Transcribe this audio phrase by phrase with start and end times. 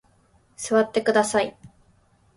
[0.57, 1.55] 座ってください。